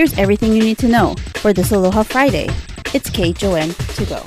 Here's 0.00 0.16
everything 0.16 0.54
you 0.54 0.62
need 0.62 0.78
to 0.78 0.88
know 0.88 1.14
for 1.34 1.52
this 1.52 1.72
Aloha 1.72 2.04
Friday. 2.04 2.48
It's 2.94 3.10
KHON 3.10 3.68
to 3.96 4.06
go. 4.06 4.22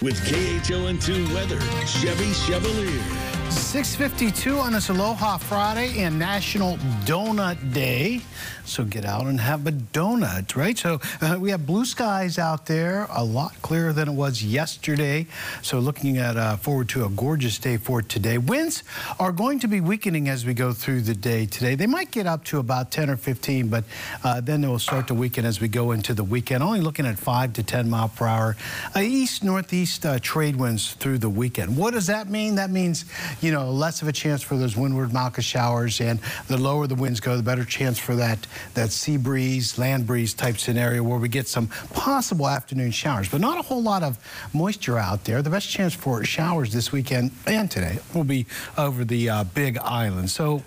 With 0.00 0.18
KHON2 0.24 1.34
weather, 1.34 1.60
Chevy 1.84 2.32
Chevalier. 2.32 3.02
652 3.50 4.56
on 4.56 4.72
this 4.72 4.88
Aloha 4.88 5.36
Friday 5.36 6.02
and 6.02 6.18
National 6.18 6.78
Donut 7.04 7.74
Day. 7.74 8.22
So 8.72 8.84
get 8.84 9.04
out 9.04 9.26
and 9.26 9.38
have 9.38 9.66
a 9.66 9.70
donut, 9.70 10.56
right? 10.56 10.78
So 10.78 10.98
uh, 11.20 11.36
we 11.38 11.50
have 11.50 11.66
blue 11.66 11.84
skies 11.84 12.38
out 12.38 12.64
there, 12.64 13.06
a 13.10 13.22
lot 13.22 13.52
clearer 13.60 13.92
than 13.92 14.08
it 14.08 14.12
was 14.12 14.42
yesterday. 14.42 15.26
So 15.60 15.78
looking 15.78 16.16
at 16.16 16.38
uh, 16.38 16.56
forward 16.56 16.88
to 16.90 17.04
a 17.04 17.10
gorgeous 17.10 17.58
day 17.58 17.76
for 17.76 18.00
today. 18.00 18.38
Winds 18.38 18.82
are 19.20 19.30
going 19.30 19.58
to 19.58 19.68
be 19.68 19.82
weakening 19.82 20.30
as 20.30 20.46
we 20.46 20.54
go 20.54 20.72
through 20.72 21.02
the 21.02 21.14
day 21.14 21.44
today. 21.44 21.74
They 21.74 21.86
might 21.86 22.10
get 22.10 22.26
up 22.26 22.44
to 22.44 22.60
about 22.60 22.90
10 22.90 23.10
or 23.10 23.18
15, 23.18 23.68
but 23.68 23.84
uh, 24.24 24.40
then 24.40 24.62
they 24.62 24.68
will 24.68 24.78
start 24.78 25.06
to 25.08 25.14
weaken 25.14 25.44
as 25.44 25.60
we 25.60 25.68
go 25.68 25.90
into 25.90 26.14
the 26.14 26.24
weekend. 26.24 26.62
Only 26.62 26.80
looking 26.80 27.04
at 27.04 27.18
5 27.18 27.52
to 27.52 27.62
10 27.62 27.90
mile 27.90 28.08
per 28.08 28.26
hour 28.26 28.56
uh, 28.96 29.00
east 29.00 29.44
northeast 29.44 30.06
uh, 30.06 30.18
trade 30.18 30.56
winds 30.56 30.94
through 30.94 31.18
the 31.18 31.28
weekend. 31.28 31.76
What 31.76 31.92
does 31.92 32.06
that 32.06 32.30
mean? 32.30 32.54
That 32.54 32.70
means, 32.70 33.04
you 33.42 33.52
know, 33.52 33.70
less 33.70 34.00
of 34.00 34.08
a 34.08 34.12
chance 34.12 34.40
for 34.40 34.56
those 34.56 34.78
windward 34.78 35.10
mauka 35.10 35.42
showers, 35.42 36.00
and 36.00 36.18
the 36.48 36.56
lower 36.56 36.86
the 36.86 36.94
winds 36.94 37.20
go, 37.20 37.36
the 37.36 37.42
better 37.42 37.66
chance 37.66 37.98
for 37.98 38.16
that 38.16 38.46
that 38.74 38.90
sea 38.90 39.16
breeze, 39.16 39.78
land 39.78 40.06
breeze 40.06 40.34
type 40.34 40.58
scenario 40.58 41.02
where 41.02 41.18
we 41.18 41.28
get 41.28 41.48
some 41.48 41.68
possible 41.94 42.48
afternoon 42.48 42.90
showers, 42.90 43.28
but 43.28 43.40
not 43.40 43.58
a 43.58 43.62
whole 43.62 43.82
lot 43.82 44.02
of 44.02 44.18
moisture 44.52 44.98
out 44.98 45.24
there. 45.24 45.42
The 45.42 45.50
best 45.50 45.68
chance 45.68 45.94
for 45.94 46.24
showers 46.24 46.72
this 46.72 46.92
weekend 46.92 47.32
and 47.46 47.70
today 47.70 47.98
will 48.14 48.24
be 48.24 48.46
over 48.76 49.04
the 49.04 49.30
uh, 49.30 49.44
Big 49.44 49.78
Island. 49.78 50.30
So, 50.30 50.62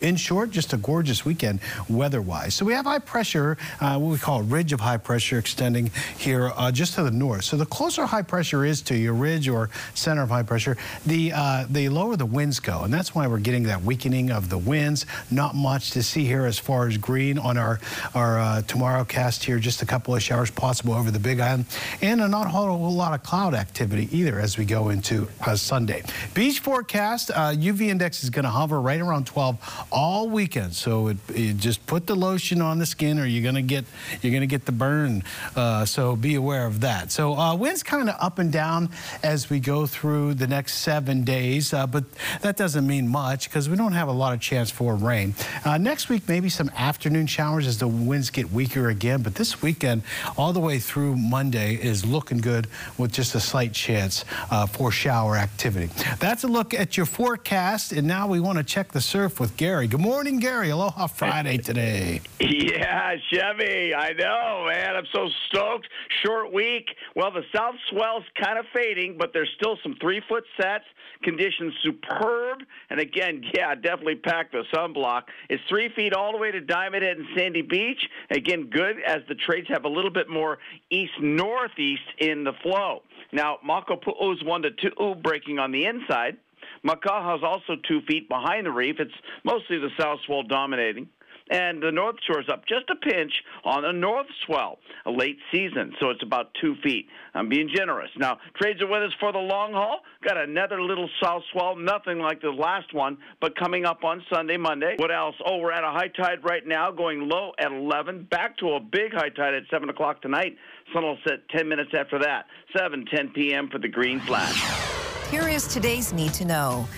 in 0.00 0.16
short, 0.16 0.50
just 0.50 0.72
a 0.72 0.76
gorgeous 0.76 1.24
weekend 1.24 1.60
weather-wise. 1.88 2.54
So 2.54 2.64
we 2.64 2.72
have 2.72 2.86
high 2.86 2.98
pressure, 2.98 3.56
uh, 3.80 3.98
what 3.98 4.10
we 4.10 4.18
call 4.18 4.40
a 4.40 4.42
ridge 4.42 4.72
of 4.72 4.80
high 4.80 4.96
pressure 4.96 5.38
extending 5.38 5.90
here 6.16 6.52
uh, 6.56 6.72
just 6.72 6.94
to 6.94 7.02
the 7.02 7.10
north. 7.10 7.44
So 7.44 7.56
the 7.56 7.66
closer 7.66 8.06
high 8.06 8.22
pressure 8.22 8.64
is 8.64 8.82
to 8.82 8.96
your 8.96 9.14
ridge 9.14 9.48
or 9.48 9.70
center 9.94 10.22
of 10.22 10.30
high 10.30 10.42
pressure, 10.42 10.76
the 11.06 11.32
uh, 11.32 11.66
the 11.68 11.88
lower 11.88 12.16
the 12.16 12.26
winds 12.26 12.60
go, 12.60 12.82
and 12.82 12.92
that's 12.92 13.14
why 13.14 13.26
we're 13.26 13.38
getting 13.38 13.64
that 13.64 13.82
weakening 13.82 14.30
of 14.30 14.48
the 14.48 14.58
winds. 14.58 15.06
Not 15.30 15.54
much 15.54 15.90
to 15.92 16.02
see 16.02 16.24
here 16.24 16.46
as 16.46 16.58
far 16.58 16.88
as 16.88 16.96
green 17.00 17.38
on 17.38 17.56
our 17.56 17.80
our 18.14 18.38
uh, 18.38 18.62
tomorrow 18.62 19.04
cast 19.04 19.44
here. 19.44 19.58
Just 19.58 19.82
a 19.82 19.86
couple 19.86 20.14
of 20.14 20.22
showers 20.22 20.50
possible 20.50 20.94
over 20.94 21.10
the 21.10 21.18
Big 21.18 21.40
Island, 21.40 21.66
and 22.02 22.20
a 22.20 22.28
not 22.28 22.46
a 22.46 22.50
whole 22.50 22.92
lot 22.92 23.14
of 23.14 23.22
cloud 23.22 23.54
activity 23.54 24.08
either 24.16 24.38
as 24.38 24.58
we 24.58 24.64
go 24.64 24.88
into 24.88 25.28
uh, 25.46 25.56
Sunday. 25.56 26.02
Beach 26.34 26.60
forecast: 26.60 27.30
UV 27.30 27.80
uh, 27.80 27.90
index 27.90 28.22
is 28.24 28.30
going 28.30 28.44
to 28.44 28.50
hover 28.50 28.80
right 28.80 29.00
around 29.00 29.26
12 29.26 29.86
all 29.90 30.28
weekend. 30.28 30.74
So 30.74 31.08
it, 31.08 31.16
it 31.34 31.56
just 31.56 31.84
put 31.86 32.06
the 32.06 32.14
lotion 32.14 32.60
on 32.60 32.78
the 32.78 32.86
skin, 32.86 33.18
or 33.18 33.26
you're 33.26 33.42
going 33.42 33.54
to 33.54 33.62
get 33.62 33.84
you're 34.22 34.32
going 34.32 34.42
to 34.42 34.46
get 34.46 34.66
the 34.66 34.72
burn. 34.72 35.22
Uh, 35.56 35.84
so 35.84 36.16
be 36.16 36.34
aware 36.34 36.66
of 36.66 36.80
that. 36.80 37.12
So 37.12 37.34
uh, 37.34 37.54
winds 37.56 37.82
kind 37.82 38.08
of 38.08 38.16
up 38.20 38.38
and 38.38 38.52
down 38.52 38.90
as 39.22 39.50
we 39.50 39.60
go 39.60 39.86
through 39.86 40.34
the 40.34 40.46
next 40.46 40.74
seven 40.76 41.24
days, 41.24 41.70
but 41.70 42.04
that 42.42 42.56
doesn't 42.56 42.86
mean 42.86 43.08
much 43.08 43.48
because 43.48 43.68
we 43.68 43.76
don't 43.76 43.92
have 43.92 44.08
a 44.08 44.12
lot 44.12 44.34
of 44.34 44.40
chance 44.40 44.70
for 44.70 44.94
rain. 44.94 45.34
Next 45.78 46.08
week, 46.08 46.28
maybe 46.28 46.48
some 46.48 46.70
afternoon 46.90 47.24
showers 47.24 47.68
as 47.68 47.78
the 47.78 47.86
winds 47.86 48.30
get 48.30 48.50
weaker 48.50 48.88
again. 48.88 49.22
But 49.22 49.36
this 49.36 49.62
weekend, 49.62 50.02
all 50.36 50.52
the 50.52 50.58
way 50.58 50.80
through 50.80 51.14
Monday, 51.14 51.76
is 51.76 52.04
looking 52.04 52.38
good 52.38 52.66
with 52.98 53.12
just 53.12 53.36
a 53.36 53.40
slight 53.40 53.72
chance 53.72 54.24
uh, 54.50 54.66
for 54.66 54.90
shower 54.90 55.36
activity. 55.36 55.88
That's 56.18 56.42
a 56.42 56.48
look 56.48 56.74
at 56.74 56.96
your 56.96 57.06
forecast. 57.06 57.92
And 57.92 58.08
now 58.08 58.26
we 58.26 58.40
want 58.40 58.58
to 58.58 58.64
check 58.64 58.90
the 58.90 59.00
surf 59.00 59.38
with 59.38 59.56
Gary. 59.56 59.86
Good 59.86 60.00
morning, 60.00 60.40
Gary. 60.40 60.70
Aloha 60.70 61.06
Friday 61.06 61.58
today. 61.58 62.22
Yeah, 62.40 63.14
Chevy. 63.30 63.94
I 63.94 64.12
know, 64.14 64.66
man. 64.66 64.96
I'm 64.96 65.06
so 65.12 65.28
stoked. 65.46 65.86
Short 66.24 66.52
week. 66.52 66.88
Well, 67.14 67.30
the 67.30 67.44
south 67.54 67.76
swell's 67.90 68.24
kind 68.42 68.58
of 68.58 68.64
fading, 68.74 69.16
but 69.16 69.32
there's 69.32 69.50
still 69.54 69.78
some 69.84 69.94
three 70.00 70.22
foot 70.28 70.42
sets. 70.60 70.86
Conditions 71.22 71.72
superb. 71.84 72.62
And 72.88 72.98
again, 72.98 73.44
yeah, 73.54 73.74
definitely 73.74 74.16
pack 74.16 74.50
the 74.50 74.64
sunblock. 74.74 75.24
It's 75.50 75.62
three 75.68 75.90
feet 75.94 76.14
all 76.14 76.32
the 76.32 76.38
way 76.38 76.50
to 76.50 76.60
Diamond 76.80 77.02
Head 77.02 77.18
and 77.18 77.26
Sandy 77.36 77.60
Beach. 77.60 78.00
Again, 78.30 78.70
good 78.72 78.96
as 79.06 79.18
the 79.28 79.34
trades 79.34 79.68
have 79.68 79.84
a 79.84 79.88
little 79.88 80.10
bit 80.10 80.30
more 80.30 80.58
east 80.88 81.12
northeast 81.20 82.00
in 82.18 82.42
the 82.42 82.52
flow. 82.62 83.02
Now, 83.32 83.58
Makapu'u's 83.68 84.42
one 84.44 84.62
to 84.62 84.70
two 84.70 85.14
breaking 85.22 85.58
on 85.58 85.72
the 85.72 85.84
inside. 85.84 86.38
Makaha 86.82 87.36
is 87.36 87.44
also 87.44 87.76
two 87.86 88.00
feet 88.08 88.30
behind 88.30 88.64
the 88.64 88.70
reef. 88.70 88.96
It's 88.98 89.12
mostly 89.44 89.78
the 89.78 89.90
south 89.98 90.20
swell 90.24 90.42
dominating 90.42 91.08
and 91.50 91.82
the 91.82 91.90
North 91.90 92.16
Shore 92.26 92.40
is 92.40 92.48
up 92.48 92.62
just 92.66 92.88
a 92.90 92.96
pinch 92.96 93.32
on 93.64 93.84
a 93.84 93.92
North 93.92 94.26
Swell, 94.46 94.78
a 95.04 95.10
late 95.10 95.38
season, 95.52 95.92
so 96.00 96.10
it's 96.10 96.22
about 96.22 96.50
two 96.60 96.76
feet. 96.82 97.06
I'm 97.34 97.48
being 97.48 97.68
generous. 97.74 98.10
Now, 98.16 98.38
trades 98.60 98.80
are 98.80 98.86
with 98.86 99.02
us 99.02 99.12
for 99.18 99.32
the 99.32 99.38
long 99.38 99.72
haul. 99.72 100.00
Got 100.26 100.36
another 100.36 100.80
little 100.80 101.08
south 101.22 101.42
swell, 101.52 101.76
nothing 101.76 102.18
like 102.18 102.40
the 102.40 102.50
last 102.50 102.94
one, 102.94 103.18
but 103.40 103.56
coming 103.58 103.84
up 103.84 104.04
on 104.04 104.22
Sunday, 104.32 104.56
Monday. 104.56 104.94
What 104.98 105.12
else? 105.12 105.34
Oh, 105.44 105.58
we're 105.58 105.72
at 105.72 105.84
a 105.84 105.90
high 105.90 106.08
tide 106.08 106.44
right 106.44 106.66
now, 106.66 106.90
going 106.90 107.28
low 107.28 107.52
at 107.58 107.72
11, 107.72 108.28
back 108.30 108.56
to 108.58 108.70
a 108.70 108.80
big 108.80 109.12
high 109.12 109.30
tide 109.30 109.54
at 109.54 109.64
7 109.70 109.88
o'clock 109.88 110.22
tonight. 110.22 110.56
Sun 110.92 111.02
will 111.02 111.18
set 111.26 111.48
10 111.50 111.68
minutes 111.68 111.90
after 111.98 112.18
that, 112.20 112.46
7, 112.76 113.04
10 113.12 113.30
p.m. 113.30 113.68
for 113.70 113.78
the 113.78 113.88
green 113.88 114.20
flash. 114.20 114.90
Here 115.30 115.48
is 115.48 115.66
today's 115.66 116.12
Need 116.12 116.34
to 116.34 116.44
Know. 116.44 116.88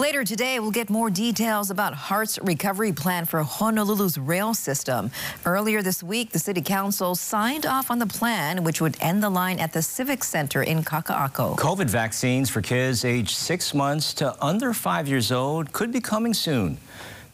Later 0.00 0.24
today, 0.24 0.58
we'll 0.60 0.70
get 0.70 0.88
more 0.88 1.10
details 1.10 1.70
about 1.70 1.92
HART's 1.92 2.38
recovery 2.42 2.90
plan 2.90 3.26
for 3.26 3.44
Honolulu's 3.44 4.16
rail 4.16 4.54
system. 4.54 5.10
Earlier 5.44 5.82
this 5.82 6.02
week, 6.02 6.30
the 6.30 6.38
City 6.38 6.62
Council 6.62 7.14
signed 7.14 7.66
off 7.66 7.90
on 7.90 7.98
the 7.98 8.06
plan, 8.06 8.64
which 8.64 8.80
would 8.80 8.96
end 9.02 9.22
the 9.22 9.28
line 9.28 9.60
at 9.60 9.74
the 9.74 9.82
Civic 9.82 10.24
Center 10.24 10.62
in 10.62 10.82
Kaka'ako. 10.82 11.58
COVID 11.58 11.90
vaccines 11.90 12.48
for 12.48 12.62
kids 12.62 13.04
aged 13.04 13.36
six 13.36 13.74
months 13.74 14.14
to 14.14 14.34
under 14.42 14.72
five 14.72 15.06
years 15.06 15.30
old 15.30 15.70
could 15.74 15.92
be 15.92 16.00
coming 16.00 16.32
soon. 16.32 16.78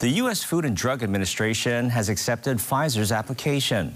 The 0.01 0.09
U.S. 0.23 0.43
Food 0.43 0.65
and 0.65 0.77
Drug 0.77 1.05
Administration 1.05 1.89
has 1.91 2.09
accepted 2.09 2.59
Pfizer's 2.59 3.13
application. 3.13 3.95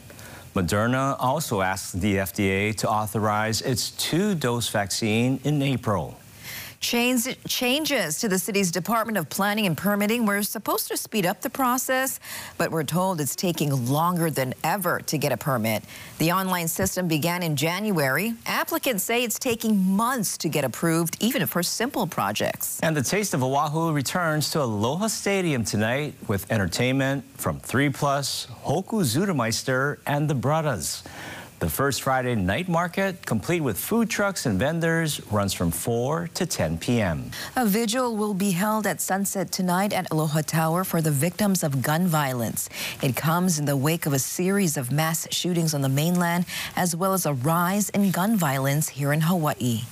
Moderna 0.55 1.17
also 1.19 1.61
asked 1.61 2.01
the 2.01 2.19
FDA 2.19 2.73
to 2.77 2.89
authorize 2.89 3.63
its 3.63 3.91
two-dose 3.91 4.69
vaccine 4.69 5.41
in 5.43 5.61
April. 5.61 6.17
Change, 6.81 7.37
changes 7.47 8.19
to 8.21 8.29
the 8.29 8.39
city's 8.39 8.71
Department 8.71 9.19
of 9.19 9.29
Planning 9.29 9.67
and 9.67 9.77
Permitting 9.77 10.25
were 10.25 10.43
supposed 10.43 10.89
to 10.89 10.97
speed 10.97 11.27
up 11.27 11.43
the 11.43 11.51
process, 11.51 12.19
but 12.57 12.71
we're 12.71 12.85
told 12.85 13.21
it's 13.21 13.37
taking 13.37 13.87
longer 13.87 14.31
than 14.31 14.55
ever 14.65 15.01
to 15.01 15.19
get 15.19 15.31
a 15.31 15.37
permit. 15.37 15.85
The 16.17 16.33
online 16.33 16.69
system 16.69 17.07
began 17.07 17.43
in 17.43 17.55
January. 17.55 18.33
Applicants 18.47 19.05
say 19.05 19.25
it's 19.25 19.39
taking 19.39 19.77
months 19.79 20.39
to 20.39 20.49
get 20.49 20.65
approved, 20.65 21.19
even 21.21 21.47
for 21.47 21.63
simple 21.63 22.07
projects. 22.07 22.81
And 22.81 22.97
the 22.97 23.03
Taste 23.03 23.35
of 23.35 23.45
Oahu 23.45 23.93
returns 23.93 24.51
to 24.53 24.63
Aloha 24.63 25.09
Stadium 25.09 25.65
tonight 25.65 26.15
with 26.29 26.51
entertainment 26.51 27.25
from 27.37 27.61
3 27.61 27.91
Plus, 27.91 28.47
Hoku 28.65 29.03
Zuttermeister, 29.05 29.99
and 30.07 30.31
the 30.31 30.35
Brothers. 30.35 31.03
The 31.61 31.69
first 31.69 32.01
Friday 32.01 32.37
night 32.37 32.71
market, 32.71 33.27
complete 33.27 33.61
with 33.61 33.77
food 33.79 34.09
trucks 34.09 34.47
and 34.47 34.59
vendors, 34.59 35.21
runs 35.31 35.53
from 35.53 35.71
4 35.71 36.31
to 36.33 36.47
10 36.47 36.79
p.m. 36.79 37.31
A 37.55 37.67
vigil 37.67 38.17
will 38.17 38.33
be 38.33 38.53
held 38.53 38.87
at 38.87 38.99
sunset 38.99 39.53
tonight 39.53 39.93
at 39.93 40.11
Aloha 40.11 40.41
Tower 40.41 40.85
for 40.85 41.03
the 41.03 41.11
victims 41.11 41.63
of 41.63 41.83
gun 41.83 42.07
violence. 42.07 42.71
It 43.03 43.15
comes 43.15 43.59
in 43.59 43.67
the 43.67 43.77
wake 43.77 44.07
of 44.07 44.15
a 44.15 44.19
series 44.19 44.79
of 44.79 44.91
mass 44.91 45.29
shootings 45.31 45.75
on 45.75 45.83
the 45.83 45.91
mainland, 45.91 46.47
as 46.77 46.97
well 46.97 47.13
as 47.13 47.27
a 47.27 47.35
rise 47.35 47.91
in 47.91 48.11
gun 48.11 48.39
violence 48.39 48.89
here 48.89 49.13
in 49.13 49.21
Hawaii. 49.21 49.83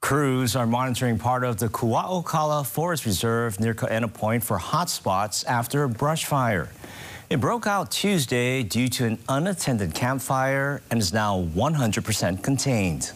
Crews 0.00 0.56
are 0.56 0.66
monitoring 0.66 1.18
part 1.18 1.44
of 1.44 1.58
the 1.58 1.68
Kua'okala 1.68 2.64
Forest 2.64 3.04
Reserve 3.04 3.60
near 3.60 3.74
Kaena 3.74 4.10
Point 4.10 4.42
for 4.42 4.58
hotspots 4.58 5.44
after 5.46 5.82
a 5.82 5.88
brush 5.90 6.24
fire. 6.24 6.70
It 7.30 7.40
broke 7.42 7.66
out 7.66 7.90
Tuesday 7.90 8.62
due 8.62 8.88
to 8.88 9.04
an 9.04 9.18
unattended 9.28 9.94
campfire 9.94 10.80
and 10.90 10.98
is 10.98 11.12
now 11.12 11.42
100% 11.54 12.42
contained. 12.42 13.12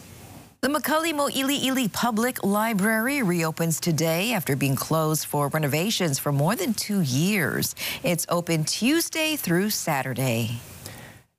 The 0.61 0.67
McCully 0.67 1.13
Mo'ili'ili 1.13 1.91
Public 1.91 2.43
Library 2.43 3.23
reopens 3.23 3.79
today 3.79 4.33
after 4.33 4.55
being 4.55 4.75
closed 4.75 5.25
for 5.25 5.47
renovations 5.47 6.19
for 6.19 6.31
more 6.31 6.55
than 6.55 6.75
two 6.75 7.01
years. 7.01 7.73
It's 8.03 8.27
open 8.29 8.65
Tuesday 8.65 9.35
through 9.35 9.71
Saturday. 9.71 10.59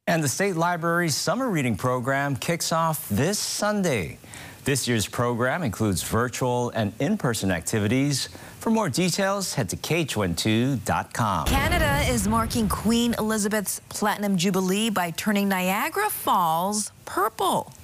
And 0.08 0.22
the 0.22 0.28
State 0.28 0.56
Library's 0.56 1.14
summer 1.14 1.49
reading 1.49 1.76
program 1.76 2.34
kicks 2.34 2.72
off 2.72 3.08
this 3.08 3.38
Sunday. 3.38 4.19
This 4.64 4.88
year's 4.88 5.06
program 5.06 5.62
includes 5.62 6.02
virtual 6.02 6.70
and 6.70 6.94
in-person 6.99 7.50
activities. 7.50 8.31
For 8.61 8.70
more 8.70 8.88
details, 8.88 9.52
head 9.52 9.69
to 9.69 9.76
KHON2.com. 9.76 11.49
Canada 11.49 12.11
is 12.11 12.26
marking 12.26 12.70
Queen 12.70 13.14
Elizabeth's 13.19 13.82
Platinum 13.90 14.38
Jubilee 14.38 14.88
by 14.88 15.11
turning 15.11 15.50
Niagara 15.50 16.08
Falls 16.08 16.93
purple. 17.05 17.75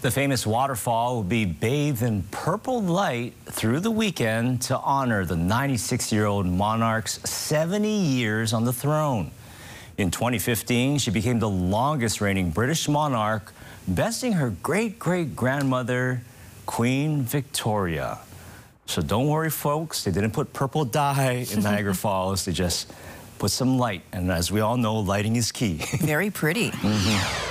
The 0.00 0.10
famous 0.10 0.46
waterfall 0.46 1.16
will 1.16 1.22
be 1.22 1.44
bathed 1.44 2.00
in 2.02 2.22
purple 2.30 2.80
light 2.80 3.34
through 3.44 3.80
the 3.80 3.90
weekend 3.90 4.62
to 4.62 4.78
honor 4.78 5.26
the 5.26 5.34
96-year-old 5.34 6.46
monarch's 6.46 7.20
70 7.28 7.90
years 7.90 8.54
on 8.54 8.64
the 8.64 8.72
throne. 8.72 9.32
In 9.98 10.10
2015, 10.10 10.96
she 10.96 11.10
became 11.10 11.40
the 11.40 11.50
longest 11.50 12.22
reigning 12.22 12.50
British 12.50 12.88
monarch, 12.88 13.52
besting 13.88 14.32
her 14.34 14.50
great 14.62 14.98
great 14.98 15.34
grandmother, 15.36 16.22
Queen 16.66 17.22
Victoria. 17.22 18.18
So 18.86 19.00
don't 19.00 19.28
worry, 19.28 19.50
folks, 19.50 20.04
they 20.04 20.10
didn't 20.10 20.32
put 20.32 20.52
purple 20.52 20.84
dye 20.84 21.46
in 21.50 21.62
Niagara 21.62 21.94
Falls, 21.94 22.44
they 22.44 22.52
just 22.52 22.92
put 23.38 23.50
some 23.50 23.78
light. 23.78 24.02
And 24.12 24.30
as 24.30 24.52
we 24.52 24.60
all 24.60 24.76
know, 24.76 24.96
lighting 24.96 25.36
is 25.36 25.50
key. 25.52 25.74
Very 26.00 26.30
pretty. 26.30 26.70
Mm-hmm. 26.70 27.48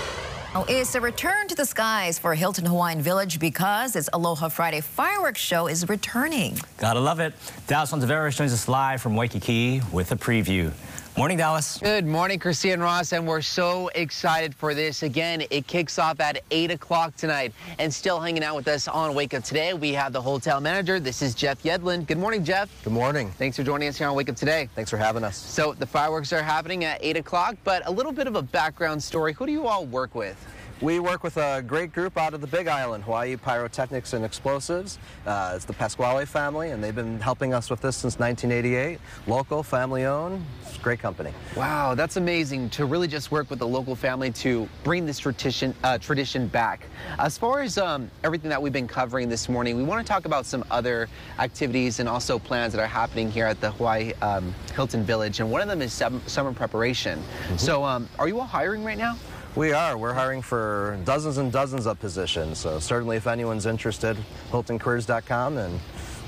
Oh, 0.54 0.66
it's 0.68 0.96
a 0.96 1.02
return 1.02 1.48
to 1.48 1.56
the 1.56 1.66
skies 1.66 2.20
for 2.20 2.36
Hilton 2.36 2.66
Hawaiian 2.66 3.02
Village 3.02 3.40
because 3.40 3.96
its 3.96 4.10
Aloha 4.12 4.50
Friday 4.50 4.82
fireworks 4.82 5.40
show 5.40 5.68
is 5.68 5.88
returning. 5.88 6.58
Gotta 6.78 7.00
love 7.00 7.22
it. 7.22 7.34
Dallas 7.68 7.94
Ontiveros 7.94 8.36
joins 8.36 8.52
us 8.52 8.68
live 8.68 9.02
from 9.02 9.16
Waikiki 9.16 9.82
with 9.94 10.12
a 10.12 10.18
preview. 10.18 10.72
Morning, 11.18 11.38
Dallas. 11.38 11.78
Good 11.78 12.08
morning, 12.08 12.40
Christine 12.40 12.80
Ross, 12.80 13.12
and 13.12 13.28
we're 13.28 13.42
so 13.42 13.90
excited 13.90 14.56
for 14.56 14.74
this. 14.74 15.04
Again, 15.04 15.44
it 15.50 15.68
kicks 15.68 16.00
off 16.00 16.22
at 16.22 16.42
8 16.52 16.72
o'clock 16.72 17.18
tonight. 17.18 17.54
And 17.80 17.94
still 17.94 18.20
hanging 18.22 18.44
out 18.44 18.56
with 18.56 18.68
us 18.70 18.88
on 18.88 19.14
Wake 19.14 19.34
Up 19.34 19.44
Today, 19.44 19.74
we 19.74 19.92
have 19.92 20.14
the 20.14 20.22
hotel 20.22 20.62
manager. 20.62 21.02
This 21.02 21.22
is 21.22 21.36
Jeff 21.36 21.62
Yedlin. 21.64 22.08
Good 22.08 22.18
morning, 22.18 22.46
Jeff. 22.46 22.72
Good 22.86 22.94
morning. 22.94 23.30
Thanks 23.32 23.58
for 23.58 23.64
joining 23.64 23.90
us 23.90 23.98
here 23.98 24.08
on 24.08 24.16
Wake 24.16 24.30
Up 24.30 24.38
Today. 24.38 24.70
Thanks 24.74 24.90
for 24.90 24.98
having 24.98 25.26
us. 25.26 25.36
So 25.36 25.74
the 25.74 25.86
fireworks 25.86 26.32
are 26.32 26.42
happening 26.42 26.86
at 26.86 27.04
8 27.04 27.18
o'clock, 27.18 27.58
but 27.66 27.86
a 27.86 27.92
little 27.92 28.14
bit 28.14 28.26
of 28.26 28.38
a 28.38 28.42
background 28.42 29.04
story. 29.04 29.34
Who 29.34 29.46
do 29.46 29.52
you 29.52 29.68
all 29.68 29.86
work 29.86 30.16
with? 30.16 30.38
We 30.82 31.00
work 31.00 31.24
with 31.24 31.38
a 31.38 31.62
great 31.62 31.94
group 31.94 32.18
out 32.18 32.34
of 32.34 32.42
the 32.42 32.48
Big 32.48 32.68
Island, 32.68 33.04
Hawaii 33.04 33.36
Pyrotechnics 33.36 34.14
and 34.14 34.26
Explosives. 34.26 34.98
Uh, 35.28 35.54
it's 35.56 35.64
the 35.64 35.74
Pasquale 35.74 36.26
family, 36.26 36.72
and 36.72 36.84
they've 36.84 36.96
been 36.96 37.20
helping 37.20 37.54
us 37.54 37.70
with 37.70 37.82
this 37.82 37.96
since 37.98 38.18
1988. 38.18 39.00
Local, 39.28 39.62
family 39.62 40.06
owned, 40.06 40.44
it's 40.64 40.78
a 40.78 40.80
great 40.80 40.98
company. 40.98 41.34
Wow, 41.56 41.94
that's 41.94 42.18
amazing 42.18 42.72
to 42.72 42.86
really 42.86 43.08
just 43.08 43.30
work 43.30 43.52
with 43.52 43.60
the 43.60 43.68
local 43.68 43.96
family 43.96 44.32
to 44.32 44.68
bring 44.84 45.06
this 45.06 45.20
tradition, 45.20 45.76
uh, 45.84 46.00
tradition 46.00 46.48
back. 46.48 46.88
As 47.20 47.38
far 47.38 47.62
as 47.62 47.78
um, 47.78 48.10
everything 48.24 48.50
that 48.50 48.60
we've 48.60 48.74
been 48.74 48.88
covering 48.88 49.30
this 49.30 49.50
morning, 49.50 49.78
we 49.78 49.84
want 49.84 50.04
to 50.04 50.12
talk 50.12 50.26
about 50.26 50.48
some 50.48 50.66
other 50.72 51.08
activities 51.38 52.00
and 52.00 52.10
also 52.10 52.40
plans 52.40 52.74
that 52.74 52.82
are 52.82 52.88
happening 52.88 53.30
here 53.30 53.46
at 53.46 53.62
the 53.62 53.70
Hawaii 53.70 54.14
um, 54.24 54.52
Hilton 54.74 55.04
Village, 55.04 55.42
and 55.42 55.52
one 55.52 55.62
of 55.62 55.68
them 55.68 55.84
is 55.84 55.94
summer 55.94 56.54
preparation. 56.54 57.20
Mm 57.20 57.26
-hmm. 57.26 57.60
So, 57.60 57.86
um, 57.86 58.10
are 58.18 58.28
you 58.28 58.40
all 58.40 58.48
hiring 58.48 58.84
right 58.84 58.98
now? 58.98 59.16
We 59.54 59.74
are. 59.74 59.98
We're 59.98 60.14
hiring 60.14 60.42
for 60.42 60.98
dozens 61.04 61.38
and 61.38 61.52
dozens 61.52 61.86
of 61.86 62.00
positions. 62.00 62.58
So 62.58 62.80
certainly 62.80 63.18
if 63.18 63.28
anyone's 63.28 63.66
interested, 63.66 64.16
HiltonCareers.com 64.50 65.58
and 65.58 65.78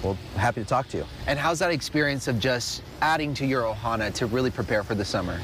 we're 0.03 0.15
happy 0.35 0.61
to 0.61 0.67
talk 0.67 0.89
to 0.89 0.97
you. 0.97 1.05
And 1.25 1.39
how's 1.39 1.59
that 1.59 1.71
experience 1.71 2.27
of 2.27 2.37
just 2.37 2.83
adding 3.01 3.33
to 3.35 3.45
your 3.45 3.63
ohana 3.63 4.13
to 4.15 4.25
really 4.25 4.51
prepare 4.51 4.83
for 4.83 4.93
the 4.93 5.05
summer? 5.05 5.39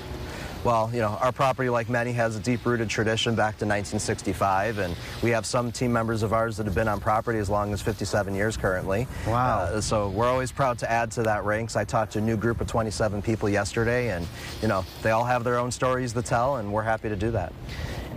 Well, 0.65 0.89
you 0.91 0.99
know, 0.99 1.17
our 1.21 1.31
property, 1.31 1.69
like 1.69 1.87
many, 1.87 2.11
has 2.13 2.35
a 2.35 2.39
deep-rooted 2.39 2.89
tradition 2.89 3.33
back 3.33 3.57
to 3.59 3.65
1965, 3.65 4.79
and 4.79 4.93
we 5.23 5.29
have 5.29 5.45
some 5.45 5.71
team 5.71 5.93
members 5.93 6.21
of 6.21 6.33
ours 6.33 6.57
that 6.57 6.65
have 6.65 6.75
been 6.75 6.89
on 6.89 6.99
property 6.99 7.39
as 7.39 7.49
long 7.49 7.71
as 7.71 7.81
57 7.81 8.35
years 8.35 8.57
currently. 8.57 9.07
Wow. 9.25 9.59
Uh, 9.59 9.79
so 9.79 10.09
we're 10.09 10.27
always 10.27 10.51
proud 10.51 10.77
to 10.79 10.91
add 10.91 11.11
to 11.11 11.23
that 11.23 11.45
ranks. 11.45 11.77
I 11.77 11.85
talked 11.85 12.11
to 12.13 12.19
a 12.19 12.21
new 12.21 12.35
group 12.35 12.59
of 12.59 12.67
27 12.67 13.21
people 13.21 13.47
yesterday, 13.47 14.09
and, 14.09 14.27
you 14.61 14.67
know, 14.67 14.83
they 15.01 15.11
all 15.11 15.23
have 15.23 15.45
their 15.45 15.57
own 15.57 15.71
stories 15.71 16.11
to 16.11 16.21
tell, 16.21 16.57
and 16.57 16.73
we're 16.73 16.83
happy 16.83 17.07
to 17.07 17.15
do 17.15 17.31
that. 17.31 17.53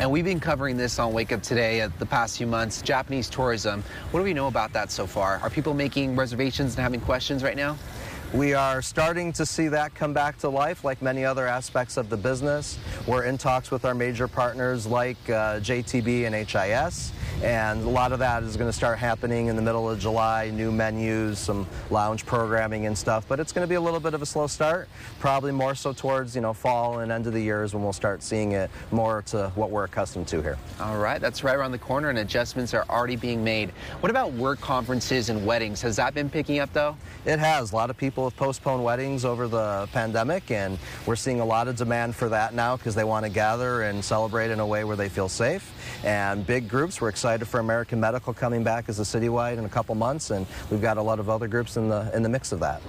And 0.00 0.10
we've 0.10 0.24
been 0.24 0.40
covering 0.40 0.76
this 0.76 0.98
on 0.98 1.12
Wake 1.12 1.30
Up 1.30 1.42
Today 1.42 1.82
uh, 1.82 1.90
the 2.00 2.06
past 2.06 2.38
few 2.38 2.48
months, 2.48 2.82
Japanese 2.82 3.30
tourism. 3.30 3.84
What 4.10 4.18
do 4.18 4.24
we 4.24 4.34
know 4.34 4.48
about 4.48 4.72
that 4.72 4.90
so 4.90 5.06
far? 5.06 5.38
Are 5.44 5.50
people 5.50 5.74
making 5.74 6.16
reservations 6.16 6.74
and 6.74 6.82
having 6.82 7.00
questions 7.00 7.44
right 7.44 7.56
now? 7.56 7.78
We 8.34 8.54
are 8.54 8.80
starting 8.80 9.30
to 9.34 9.44
see 9.44 9.68
that 9.68 9.94
come 9.94 10.14
back 10.14 10.38
to 10.38 10.48
life 10.48 10.84
like 10.84 11.02
many 11.02 11.22
other 11.22 11.46
aspects 11.46 11.98
of 11.98 12.08
the 12.08 12.16
business. 12.16 12.78
We're 13.06 13.24
in 13.24 13.36
talks 13.36 13.70
with 13.70 13.84
our 13.84 13.94
major 13.94 14.26
partners 14.26 14.86
like 14.86 15.18
uh, 15.28 15.60
JTB 15.60 16.24
and 16.24 16.34
HIS 16.34 17.12
and 17.42 17.82
a 17.82 17.88
lot 17.88 18.12
of 18.12 18.20
that 18.20 18.44
is 18.44 18.56
going 18.56 18.68
to 18.68 18.72
start 18.72 18.98
happening 18.98 19.48
in 19.48 19.56
the 19.56 19.62
middle 19.62 19.90
of 19.90 19.98
July, 19.98 20.50
new 20.50 20.70
menus, 20.70 21.40
some 21.40 21.66
lounge 21.90 22.24
programming 22.24 22.86
and 22.86 22.96
stuff, 22.96 23.26
but 23.28 23.40
it's 23.40 23.52
going 23.52 23.64
to 23.64 23.68
be 23.68 23.74
a 23.74 23.80
little 23.80 23.98
bit 23.98 24.14
of 24.14 24.22
a 24.22 24.26
slow 24.26 24.46
start, 24.46 24.88
probably 25.18 25.50
more 25.50 25.74
so 25.74 25.92
towards, 25.92 26.36
you 26.36 26.40
know, 26.40 26.52
fall 26.52 27.00
and 27.00 27.10
end 27.10 27.26
of 27.26 27.32
the 27.32 27.40
years 27.40 27.74
when 27.74 27.82
we'll 27.82 27.92
start 27.92 28.22
seeing 28.22 28.52
it 28.52 28.70
more 28.92 29.22
to 29.22 29.50
what 29.56 29.70
we're 29.70 29.84
accustomed 29.84 30.28
to 30.28 30.40
here. 30.40 30.56
All 30.80 30.98
right, 30.98 31.20
that's 31.20 31.42
right 31.42 31.56
around 31.56 31.72
the 31.72 31.78
corner 31.78 32.10
and 32.10 32.18
adjustments 32.20 32.74
are 32.74 32.84
already 32.88 33.16
being 33.16 33.42
made. 33.42 33.70
What 34.00 34.10
about 34.10 34.32
work 34.34 34.60
conferences 34.60 35.28
and 35.28 35.44
weddings? 35.44 35.82
Has 35.82 35.96
that 35.96 36.14
been 36.14 36.30
picking 36.30 36.60
up 36.60 36.72
though? 36.72 36.96
It 37.24 37.40
has. 37.40 37.72
A 37.72 37.74
lot 37.74 37.90
of 37.90 37.96
people 37.96 38.24
have 38.24 38.36
postponed 38.36 38.84
weddings 38.84 39.24
over 39.24 39.48
the 39.48 39.88
pandemic 39.92 40.50
and 40.52 40.78
we're 41.06 41.16
seeing 41.16 41.40
a 41.40 41.44
lot 41.44 41.66
of 41.66 41.74
demand 41.74 42.14
for 42.14 42.28
that 42.28 42.54
now 42.54 42.76
because 42.76 42.94
they 42.94 43.04
want 43.04 43.24
to 43.26 43.30
gather 43.30 43.82
and 43.82 44.04
celebrate 44.04 44.52
in 44.52 44.60
a 44.60 44.66
way 44.66 44.84
where 44.84 44.96
they 44.96 45.08
feel 45.08 45.28
safe. 45.28 45.72
And 46.04 46.46
big 46.46 46.68
groups, 46.68 47.00
we're 47.00 47.08
excited 47.08 47.46
for 47.46 47.60
American 47.60 48.00
Medical 48.00 48.34
coming 48.34 48.64
back 48.64 48.88
as 48.88 48.98
a 49.00 49.02
citywide 49.02 49.58
in 49.58 49.64
a 49.64 49.68
couple 49.68 49.94
months, 49.94 50.30
and 50.30 50.46
we've 50.70 50.82
got 50.82 50.96
a 50.96 51.02
lot 51.02 51.18
of 51.18 51.28
other 51.28 51.48
groups 51.48 51.76
in 51.76 51.88
the 51.88 52.10
in 52.14 52.22
the 52.22 52.28
mix 52.28 52.52
of 52.52 52.60
that 52.60 52.82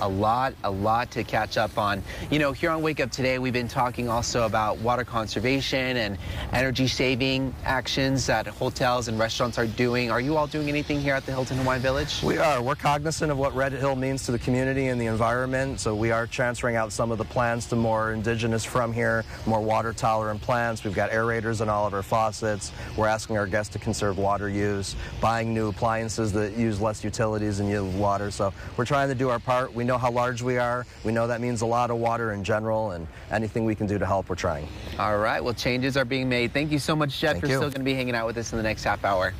a 0.00 0.08
lot, 0.08 0.54
a 0.64 0.70
lot 0.70 1.10
to 1.12 1.24
catch 1.24 1.56
up 1.56 1.78
on. 1.78 2.02
You 2.30 2.38
know, 2.38 2.52
here 2.52 2.70
on 2.70 2.82
Wake 2.82 3.00
Up 3.00 3.10
Today, 3.10 3.38
we've 3.38 3.52
been 3.52 3.68
talking 3.68 4.08
also 4.08 4.46
about 4.46 4.78
water 4.78 5.04
conservation 5.04 5.96
and 5.96 6.18
energy 6.52 6.86
saving 6.86 7.54
actions 7.64 8.26
that 8.26 8.46
hotels 8.46 9.08
and 9.08 9.18
restaurants 9.18 9.58
are 9.58 9.66
doing. 9.66 10.10
Are 10.10 10.20
you 10.20 10.36
all 10.36 10.46
doing 10.46 10.68
anything 10.68 11.00
here 11.00 11.14
at 11.14 11.24
the 11.26 11.32
Hilton 11.32 11.58
Hawaiian 11.58 11.82
Village? 11.82 12.22
We 12.22 12.38
are. 12.38 12.62
We're 12.62 12.74
cognizant 12.74 13.30
of 13.30 13.38
what 13.38 13.54
Red 13.54 13.72
Hill 13.72 13.96
means 13.96 14.24
to 14.26 14.32
the 14.32 14.38
community 14.38 14.88
and 14.88 15.00
the 15.00 15.06
environment, 15.06 15.80
so 15.80 15.94
we 15.94 16.10
are 16.10 16.26
transferring 16.26 16.76
out 16.76 16.92
some 16.92 17.10
of 17.10 17.18
the 17.18 17.24
plants 17.24 17.66
to 17.66 17.76
more 17.76 18.12
indigenous 18.12 18.64
from 18.64 18.92
here, 18.92 19.24
more 19.46 19.60
water 19.60 19.92
tolerant 19.92 20.40
plants. 20.42 20.84
We've 20.84 20.94
got 20.94 21.10
aerators 21.10 21.60
in 21.60 21.68
all 21.68 21.86
of 21.86 21.94
our 21.94 22.02
faucets. 22.02 22.72
We're 22.96 23.06
asking 23.06 23.38
our 23.38 23.46
guests 23.46 23.72
to 23.72 23.78
conserve 23.78 24.18
water 24.18 24.48
use, 24.48 24.96
buying 25.20 25.54
new 25.54 25.68
appliances 25.68 26.32
that 26.32 26.56
use 26.56 26.80
less 26.80 27.02
utilities 27.02 27.60
and 27.60 27.68
use 27.68 27.82
water. 27.94 28.30
So 28.30 28.52
we're 28.76 28.84
trying 28.84 29.08
to 29.08 29.14
do 29.14 29.28
our 29.28 29.38
part. 29.38 29.72
We 29.72 29.84
know 29.86 29.98
how 29.98 30.10
large 30.10 30.42
we 30.42 30.58
are. 30.58 30.84
We 31.04 31.12
know 31.12 31.26
that 31.26 31.40
means 31.40 31.62
a 31.62 31.66
lot 31.66 31.90
of 31.90 31.98
water 31.98 32.32
in 32.32 32.44
general, 32.44 32.90
and 32.90 33.06
anything 33.30 33.64
we 33.64 33.74
can 33.74 33.86
do 33.86 33.98
to 33.98 34.06
help, 34.06 34.28
we're 34.28 34.36
trying. 34.36 34.68
All 34.98 35.18
right. 35.18 35.42
Well, 35.42 35.54
changes 35.54 35.96
are 35.96 36.04
being 36.04 36.28
made. 36.28 36.52
Thank 36.52 36.70
you 36.72 36.78
so 36.78 36.94
much, 36.94 37.18
Jeff. 37.18 37.32
Thank 37.32 37.44
You're 37.44 37.52
you. 37.52 37.56
still 37.58 37.70
going 37.70 37.80
to 37.80 37.84
be 37.84 37.94
hanging 37.94 38.14
out 38.14 38.26
with 38.26 38.36
us 38.36 38.52
in 38.52 38.56
the 38.56 38.62
next 38.62 38.84
half 38.84 39.04
hour. 39.04 39.32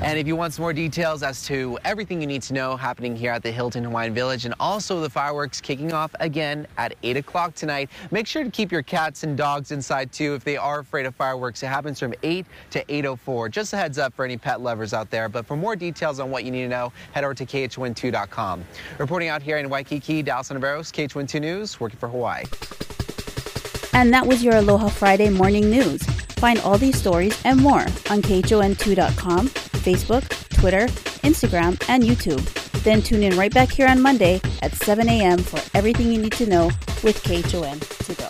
And 0.00 0.18
if 0.18 0.26
you 0.26 0.36
want 0.36 0.54
some 0.54 0.62
more 0.62 0.72
details 0.72 1.22
as 1.22 1.44
to 1.46 1.78
everything 1.84 2.20
you 2.20 2.26
need 2.26 2.42
to 2.42 2.54
know 2.54 2.76
happening 2.76 3.16
here 3.16 3.32
at 3.32 3.42
the 3.42 3.50
Hilton 3.50 3.84
Hawaiian 3.84 4.14
Village 4.14 4.44
and 4.44 4.54
also 4.60 5.00
the 5.00 5.10
fireworks 5.10 5.60
kicking 5.60 5.92
off 5.92 6.14
again 6.20 6.66
at 6.78 6.94
8 7.02 7.16
o'clock 7.16 7.54
tonight, 7.54 7.90
make 8.10 8.26
sure 8.26 8.44
to 8.44 8.50
keep 8.50 8.72
your 8.72 8.82
cats 8.82 9.22
and 9.22 9.36
dogs 9.36 9.72
inside 9.72 10.12
too 10.12 10.34
if 10.34 10.44
they 10.44 10.56
are 10.56 10.80
afraid 10.80 11.06
of 11.06 11.14
fireworks. 11.14 11.62
It 11.62 11.68
happens 11.68 11.98
from 11.98 12.14
8 12.22 12.46
to 12.70 12.84
8.04. 12.84 13.50
Just 13.50 13.72
a 13.72 13.76
heads 13.76 13.98
up 13.98 14.14
for 14.14 14.24
any 14.24 14.36
pet 14.36 14.60
lovers 14.60 14.94
out 14.94 15.10
there. 15.10 15.28
But 15.28 15.46
for 15.46 15.56
more 15.56 15.76
details 15.76 16.20
on 16.20 16.30
what 16.30 16.44
you 16.44 16.50
need 16.50 16.62
to 16.62 16.68
know, 16.68 16.92
head 17.12 17.24
over 17.24 17.34
to 17.34 17.46
KHON2.com. 17.46 18.64
Reporting 18.98 19.28
out 19.28 19.42
here 19.42 19.58
in 19.58 19.68
Waikiki, 19.68 20.22
Dallas 20.22 20.50
Ontiveros, 20.50 20.92
KHON2 20.92 21.40
News, 21.40 21.80
working 21.80 21.98
for 21.98 22.08
Hawaii. 22.08 22.44
And 23.94 24.12
that 24.14 24.26
was 24.26 24.42
your 24.42 24.56
Aloha 24.56 24.88
Friday 24.88 25.28
morning 25.28 25.70
news. 25.70 26.02
Find 26.42 26.58
all 26.60 26.78
these 26.78 26.98
stories 26.98 27.40
and 27.44 27.60
more 27.60 27.82
on 27.82 28.22
KHON2.com, 28.22 29.48
Facebook, 29.82 30.22
Twitter, 30.50 30.86
Instagram, 31.22 31.82
and 31.88 32.02
YouTube. 32.02 32.42
Then 32.84 33.02
tune 33.02 33.22
in 33.22 33.36
right 33.36 33.52
back 33.52 33.70
here 33.70 33.86
on 33.88 34.00
Monday 34.00 34.40
at 34.62 34.74
7 34.74 35.08
a.m. 35.08 35.38
for 35.38 35.60
everything 35.76 36.12
you 36.12 36.20
need 36.20 36.32
to 36.32 36.46
know 36.46 36.70
with 37.02 37.22
KHON 37.22 37.80
to 37.80 38.14
go. 38.14 38.28